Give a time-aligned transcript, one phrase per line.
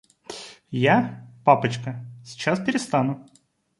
[0.71, 3.23] Я, папочка, сейчас перестану.